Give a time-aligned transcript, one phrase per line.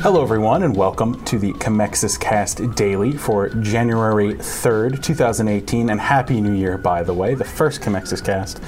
[0.00, 5.90] Hello, everyone, and welcome to the Commexis Cast Daily for January 3rd, 2018.
[5.90, 8.58] And Happy New Year, by the way, the first Commexis Cast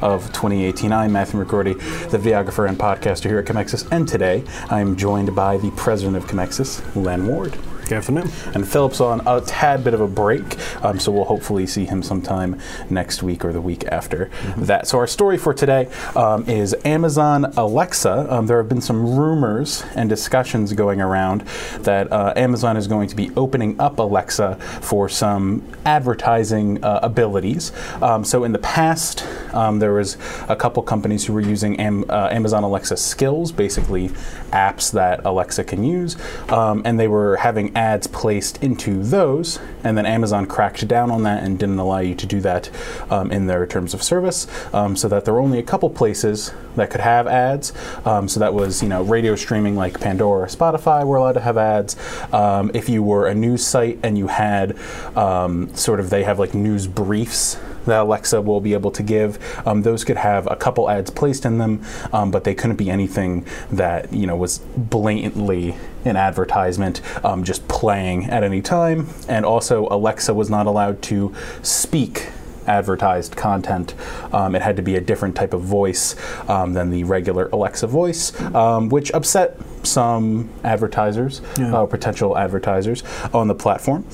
[0.00, 0.92] of 2018.
[0.92, 1.76] I'm Matthew McGrorty,
[2.10, 6.26] the videographer and podcaster here at Commexis, and today I'm joined by the president of
[6.26, 7.58] Commexis, Len Ward.
[7.88, 8.32] Good afternoon.
[8.52, 12.02] And Philip's on a tad bit of a break, um, so we'll hopefully see him
[12.02, 12.58] sometime
[12.90, 14.64] next week or the week after mm-hmm.
[14.64, 14.88] that.
[14.88, 18.26] So, our story for today um, is Amazon Alexa.
[18.28, 21.42] Um, there have been some rumors and discussions going around
[21.82, 27.70] that uh, Amazon is going to be opening up Alexa for some advertising uh, abilities.
[28.02, 29.24] Um, so, in the past,
[29.54, 30.16] um, there was
[30.48, 34.08] a couple companies who were using Am- uh, Amazon Alexa skills, basically
[34.50, 36.16] apps that Alexa can use,
[36.48, 41.22] um, and they were having ads placed into those, and then Amazon cracked down on
[41.24, 42.70] that and didn't allow you to do that
[43.10, 46.52] um, in their terms of service, um, so that there were only a couple places
[46.74, 47.72] that could have ads.
[48.06, 51.40] Um, so that was, you know, radio streaming like Pandora or Spotify were allowed to
[51.40, 51.96] have ads.
[52.32, 54.76] Um, if you were a news site and you had
[55.14, 59.38] um, sort of, they have like news briefs that Alexa will be able to give.
[59.66, 62.90] Um, those could have a couple ads placed in them, um, but they couldn't be
[62.90, 69.08] anything that you know was blatantly an advertisement um, just playing at any time.
[69.28, 72.28] And also, Alexa was not allowed to speak
[72.66, 73.94] advertised content.
[74.32, 76.16] Um, it had to be a different type of voice
[76.48, 81.74] um, than the regular Alexa voice, um, which upset some advertisers, yeah.
[81.74, 84.04] uh, potential advertisers on the platform.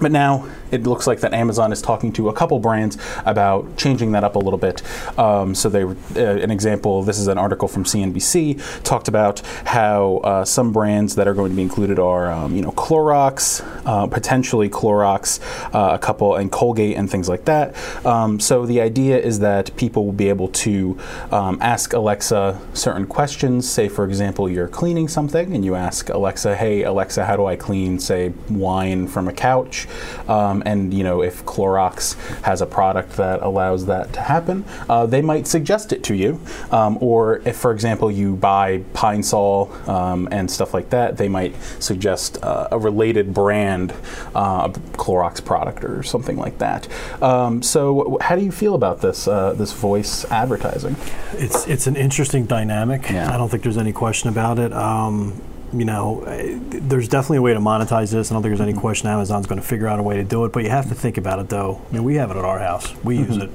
[0.00, 4.12] But now it looks like that Amazon is talking to a couple brands about changing
[4.12, 4.82] that up a little bit.
[5.18, 10.18] Um, so they, uh, an example, this is an article from CNBC, talked about how
[10.18, 14.06] uh, some brands that are going to be included are, um, you know, Clorox, uh,
[14.06, 15.40] potentially Clorox,
[15.74, 17.74] uh, a couple, and Colgate and things like that.
[18.04, 20.98] Um, so the idea is that people will be able to
[21.30, 23.68] um, ask Alexa certain questions.
[23.68, 27.56] Say, for example, you're cleaning something and you ask Alexa, "Hey Alexa, how do I
[27.56, 29.85] clean, say, wine from a couch?"
[30.28, 34.64] Um, um, and you know, if Clorox has a product that allows that to happen,
[34.88, 36.40] uh, they might suggest it to you.
[36.70, 41.28] Um, or if, for example, you buy Pine Sol um, and stuff like that, they
[41.28, 43.92] might suggest uh, a related brand
[44.34, 46.88] uh, Clorox product or something like that.
[47.22, 50.96] Um, so, how do you feel about this uh, this voice advertising?
[51.32, 53.10] It's it's an interesting dynamic.
[53.10, 53.32] Yeah.
[53.32, 54.72] I don't think there's any question about it.
[54.72, 55.40] Um,
[55.78, 56.24] you know,
[56.68, 58.30] there's definitely a way to monetize this.
[58.30, 58.80] I don't think there's any mm-hmm.
[58.80, 60.52] question Amazon's going to figure out a way to do it.
[60.52, 61.80] But you have to think about it, though.
[61.88, 62.94] I mean, we have it at our house.
[63.02, 63.32] We mm-hmm.
[63.32, 63.50] use it.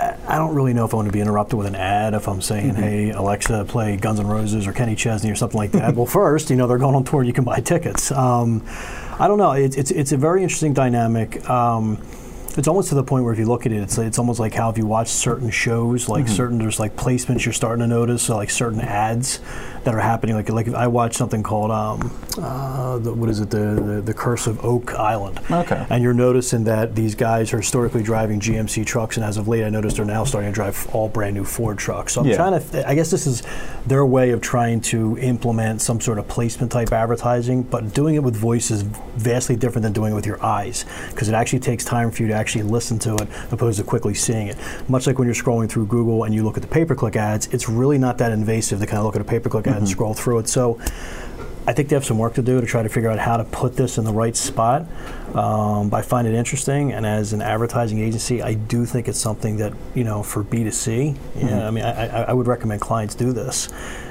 [0.00, 2.40] I don't really know if I want to be interrupted with an ad if I'm
[2.40, 2.82] saying, mm-hmm.
[2.82, 6.48] "Hey, Alexa, play Guns N' Roses or Kenny Chesney or something like that." well, first,
[6.48, 7.22] you know, they're going on tour.
[7.22, 8.10] You can buy tickets.
[8.10, 8.64] Um,
[9.18, 9.52] I don't know.
[9.52, 11.48] It's, it's it's a very interesting dynamic.
[11.50, 11.98] Um,
[12.56, 14.54] it's almost to the point where if you look at it, it's it's almost like
[14.54, 16.34] how if you watch certain shows, like mm-hmm.
[16.34, 19.40] certain there's like placements you're starting to notice, so like certain ads
[19.84, 20.34] that are happening.
[20.34, 24.14] Like like I watched something called um, uh, the, what is it the, the, the
[24.14, 25.40] Curse of Oak Island.
[25.50, 25.86] Okay.
[25.90, 29.64] And you're noticing that these guys are historically driving GMC trucks, and as of late,
[29.64, 32.14] I noticed they're now starting to drive all brand new Ford trucks.
[32.14, 32.36] So I'm yeah.
[32.36, 32.70] trying to.
[32.70, 33.42] Th- I guess this is
[33.86, 38.22] their way of trying to implement some sort of placement type advertising, but doing it
[38.22, 41.84] with voice is vastly different than doing it with your eyes because it actually takes
[41.84, 44.56] time for you to actually listen to it opposed to quickly seeing it.
[44.88, 47.68] Much like when you're scrolling through Google and you look at the pay-per-click ads, it's
[47.68, 49.69] really not that invasive to kind of look at a pay-per-click mm-hmm.
[49.69, 49.86] ad and mm-hmm.
[49.86, 50.48] scroll through it.
[50.48, 50.78] So
[51.66, 53.44] I think they have some work to do to try to figure out how to
[53.44, 54.86] put this in the right spot.
[55.34, 59.58] Um, I find it interesting, and as an advertising agency, I do think it's something
[59.58, 61.14] that you know for B two C.
[61.36, 61.60] Yeah, mm-hmm.
[61.60, 63.68] I mean, I, I, would recommend clients do this.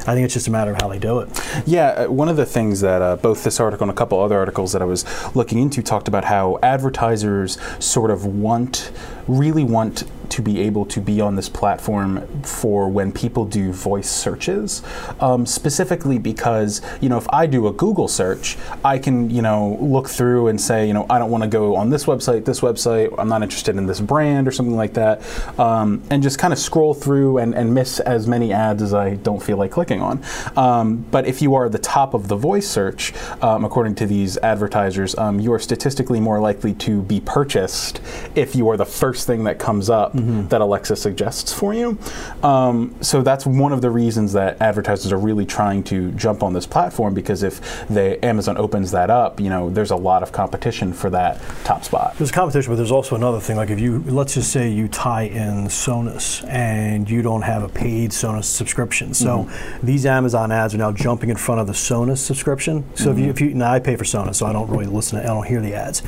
[0.08, 1.30] I think it's just a matter of how they do it.
[1.66, 4.38] Yeah, uh, one of the things that uh, both this article and a couple other
[4.38, 5.04] articles that I was
[5.36, 8.92] looking into talked about how advertisers sort of want,
[9.28, 10.04] really want
[10.40, 14.82] to be able to be on this platform for when people do voice searches,
[15.20, 19.78] um, specifically because you know if I do a Google search, I can you know
[19.82, 22.62] look through and say you know I don't want to go on this website, this
[22.62, 25.22] website, I'm not interested in this brand or something like that,
[25.60, 29.16] um, and just kind of scroll through and, and, miss as many ads as I
[29.16, 30.24] don't feel like clicking on.
[30.56, 33.14] Um, but if you are the top of the voice search,
[33.44, 38.02] um, according to these advertisers, um, you are statistically more likely to be purchased
[38.36, 40.48] if you are the first thing that comes up mm-hmm.
[40.50, 41.98] that Alexa suggests for you.
[42.44, 46.54] Um, so that's one of the reasons that advertisers are really trying to jump on
[46.54, 50.32] this platform because if they Amazon opens that up, you know, there's a lot of
[50.32, 52.16] competition for that top spot.
[52.18, 53.58] There's competition, but there's also another thing.
[53.58, 57.70] Like if you let's just say you tie in Sonos and you don't have a
[57.70, 59.86] paid Sonos subscription, so mm-hmm.
[59.86, 62.84] these Amazon ads are now jumping in front of the Sonos subscription.
[62.96, 63.12] So mm-hmm.
[63.12, 65.20] if you if you now I pay for Sonos, so I don't really listen.
[65.20, 66.02] To, I don't hear the ads.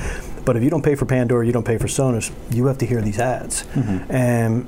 [0.46, 2.86] But if you don't pay for Pandora, you don't pay for Sonos, you have to
[2.86, 3.64] hear these ads.
[3.64, 4.12] Mm-hmm.
[4.12, 4.68] And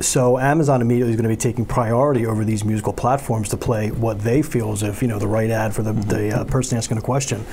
[0.00, 3.90] so Amazon immediately is going to be taking priority over these musical platforms to play
[3.90, 6.08] what they feel is if you know the right ad for the, mm-hmm.
[6.08, 7.44] the uh, person asking a question.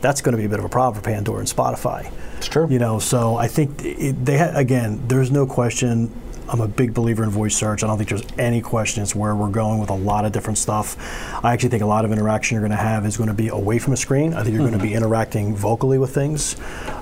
[0.00, 2.10] That's going to be a bit of a problem for Pandora and Spotify.
[2.38, 2.66] It's true.
[2.70, 6.10] You know, so I think it, they ha- again, there's no question
[6.50, 7.84] I'm a big believer in voice search.
[7.84, 10.96] I don't think there's any questions where we're going with a lot of different stuff.
[11.44, 13.48] I actually think a lot of interaction you're going to have is going to be
[13.48, 14.34] away from a screen.
[14.34, 14.72] I think you're mm-hmm.
[14.72, 16.56] going to be interacting vocally with things.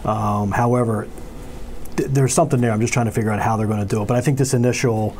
[0.05, 1.09] Um, however,
[1.97, 2.73] th- there's something there.
[2.73, 4.09] I'm just trying to figure out how they're going to do it.
[4.09, 5.17] But I think this initial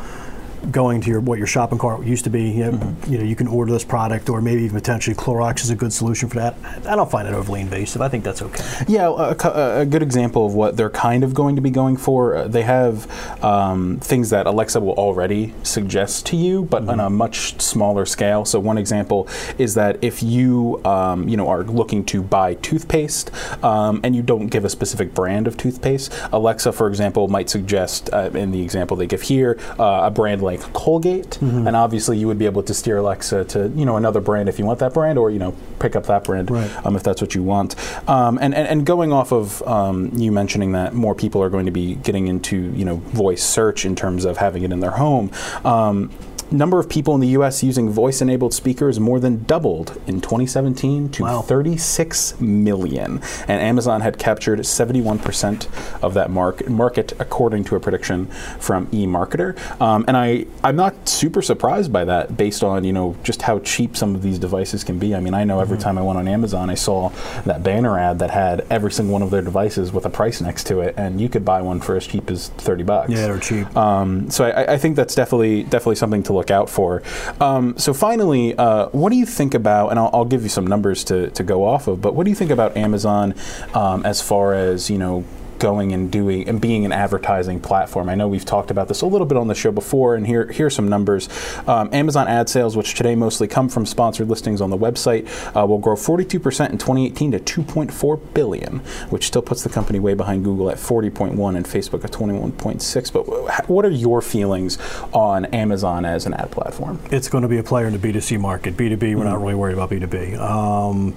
[0.71, 2.51] going to your what your shopping cart used to be.
[2.51, 3.13] You know, mm-hmm.
[3.13, 5.93] you know, you can order this product, or maybe even potentially Clorox is a good
[5.93, 6.57] solution for that.
[6.87, 8.03] I don't find it overly invasive.
[8.03, 8.65] I think that's okay.
[8.87, 12.37] Yeah, a, a good example of what they're kind of going to be going for.
[12.37, 13.09] Uh, they have
[13.45, 16.91] um, things that Alexa will already suggest to you, but mm-hmm.
[16.91, 18.45] on a much smaller scale.
[18.45, 19.29] So one example
[19.59, 23.31] is that if you um, you know are looking to buy toothpaste
[23.65, 28.11] um, and you don't give a specific brand of toothpaste, Alexa, for example, might suggest
[28.13, 31.67] uh, in the example they give here uh, a brand like Colgate, mm-hmm.
[31.67, 34.59] and obviously you would be able to steer Alexa to you know another brand if
[34.59, 36.87] you want that brand, or you know pick up that brand right.
[36.87, 37.77] um, if that's what you want.
[38.09, 41.67] Um, and, and, and going off of um, you mentioning that more people are going
[41.67, 44.93] to be getting into you know voice search in terms of having it in their
[44.93, 45.31] home
[45.65, 46.11] um,
[46.51, 47.63] number of people in the U.S.
[47.63, 51.41] using voice-enabled speakers more than doubled in 2017 to wow.
[51.43, 58.27] 36 million, and Amazon had captured 71% of that market, market according to a prediction
[58.59, 59.59] from eMarketer.
[59.81, 63.59] Um, and I, I'm not super surprised by that, based on you know just how
[63.61, 65.15] cheap some of these devices can be.
[65.15, 65.85] I mean, I know every mm-hmm.
[65.85, 67.11] time I went on Amazon, I saw
[67.45, 70.67] that banner ad that had every single one of their devices with a price next
[70.69, 73.11] to it, and you could buy one for as cheap as 30 bucks.
[73.11, 73.77] Yeah, they're cheap.
[73.77, 77.03] Um, so I, I think that's definitely definitely something to look out for.
[77.41, 79.91] Um, so finally, uh, what do you think about?
[79.91, 82.01] And I'll, I'll, give you some numbers to, to go off of.
[82.03, 83.35] But what do you think about Amazon
[83.75, 85.25] um, as far as you know
[85.59, 88.09] going and doing and being an advertising platform.
[88.09, 90.51] I know we've talked about this a little bit on the show before, and here
[90.51, 91.29] here are some numbers.
[91.67, 95.67] Um, Amazon ad sales, which today mostly come from sponsored listings on the website, uh,
[95.67, 98.79] will grow 42% in 2018 to 2.4 billion,
[99.11, 103.13] which still puts the company way behind Google at 40.1 and Facebook at 21.6.
[103.13, 104.79] But what are your feelings
[105.13, 107.01] on Amazon as an ad platform?
[107.11, 108.77] It's going to be a player in the B2C market.
[108.77, 109.19] B2B, mm-hmm.
[109.19, 109.43] we're not mm-hmm.
[109.43, 110.39] really worried about B2B.
[110.39, 111.17] Um,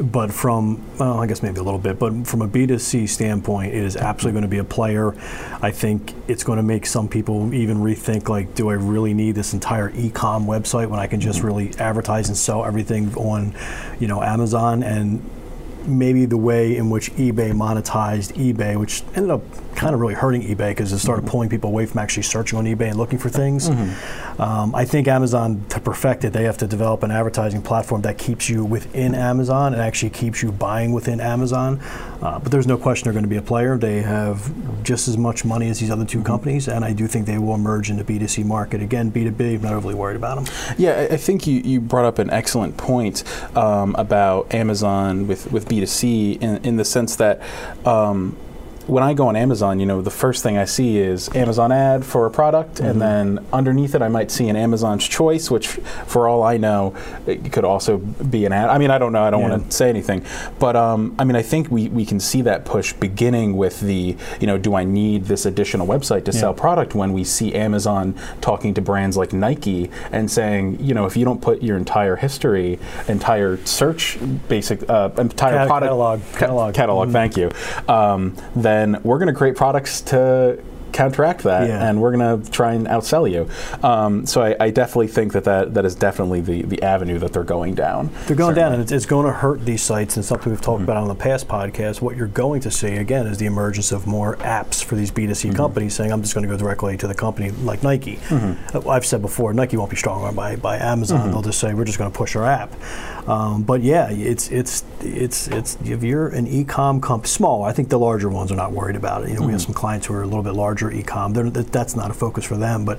[0.00, 3.82] but from, well, I guess maybe a little bit, but from a B2C standpoint, it
[3.82, 5.14] is absolutely going to be a player.
[5.62, 9.34] I think it's going to make some people even rethink, like, do I really need
[9.34, 11.46] this entire e-com website when I can just mm-hmm.
[11.46, 13.54] really advertise and sell everything on,
[13.98, 14.82] you know, Amazon?
[14.82, 15.22] And
[15.86, 19.42] maybe the way in which eBay monetized eBay, which ended up
[19.76, 21.30] kind of really hurting eBay because it started mm-hmm.
[21.30, 23.68] pulling people away from actually searching on eBay and looking for things.
[23.68, 24.42] Mm-hmm.
[24.42, 28.18] Um, I think Amazon, to perfect it, they have to develop an advertising platform that
[28.18, 31.80] keeps you within Amazon and actually keeps you buying within Amazon.
[32.22, 33.76] Uh, but there's no question they're going to be a player.
[33.76, 34.50] They have
[34.82, 36.26] just as much money as these other 2 mm-hmm.
[36.26, 38.82] companies, and I do think they will emerge in the B2C market.
[38.82, 40.74] Again, B2B, I'm not overly worried about them.
[40.78, 43.24] Yeah, I think you, you brought up an excellent point
[43.56, 47.42] um, about Amazon with, with B2C in, in the sense that
[47.86, 48.36] um,
[48.86, 52.04] when I go on Amazon, you know, the first thing I see is Amazon ad
[52.04, 52.86] for a product, mm-hmm.
[52.86, 55.66] and then underneath it, I might see an Amazon's Choice, which,
[56.06, 56.94] for all I know,
[57.26, 58.68] it could also be an ad.
[58.68, 59.24] I mean, I don't know.
[59.24, 59.50] I don't yeah.
[59.50, 60.24] want to say anything,
[60.58, 64.16] but um, I mean, I think we, we can see that push beginning with the,
[64.40, 66.40] you know, do I need this additional website to yeah.
[66.40, 66.94] sell product?
[66.94, 71.24] When we see Amazon talking to brands like Nike and saying, you know, if you
[71.24, 74.18] don't put your entire history, entire search,
[74.48, 77.12] basic, uh, entire Cat- product catalog, catalog, catalog, mm-hmm.
[77.12, 77.50] thank you,
[77.92, 80.62] um, then then we're going to create products to
[80.96, 81.88] counteract that, yeah.
[81.88, 83.48] and we're going to try and outsell you.
[83.86, 87.32] Um, so I, I, definitely think that, that that is definitely the, the avenue that
[87.32, 88.10] they're going down.
[88.26, 88.54] They're going certainly.
[88.54, 90.90] down, and it's, it's, going to hurt these sites, and something we've talked mm-hmm.
[90.90, 92.00] about on the past podcast.
[92.00, 95.48] What you're going to see, again, is the emergence of more apps for these B2C
[95.48, 95.56] mm-hmm.
[95.56, 98.16] companies saying, I'm just going to go directly to the company like Nike.
[98.16, 98.88] Mm-hmm.
[98.88, 101.20] I've said before, Nike won't be strong by, by Amazon.
[101.20, 101.30] Mm-hmm.
[101.32, 102.72] They'll just say, we're just going to push our app.
[103.28, 107.64] Um, but yeah, it's it's it's it's if you're an e-com company, small.
[107.64, 109.30] I think the larger ones are not worried about it.
[109.30, 109.72] You know, we have mm-hmm.
[109.72, 111.32] some clients who are a little bit larger e-com.
[111.32, 112.98] They're, that's not a focus for them, but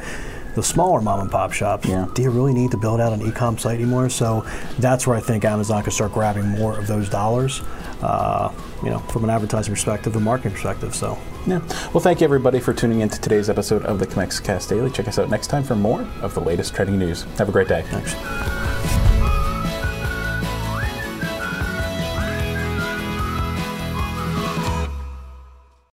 [0.56, 2.08] the smaller mom and pop shops, yeah.
[2.16, 4.10] do you really need to build out an e-com site anymore?
[4.10, 4.46] So
[4.80, 7.62] that's where I think Amazon can start grabbing more of those dollars.
[8.02, 8.52] Uh,
[8.84, 10.96] you know, from an advertising perspective, a marketing perspective.
[10.96, 11.18] So,
[11.48, 11.60] yeah.
[11.94, 14.92] Well, thank you everybody for tuning in to today's episode of the Commexis Cast Daily.
[14.92, 17.24] Check us out next time for more of the latest trending news.
[17.38, 17.84] Have a great day.
[17.90, 18.67] Thanks.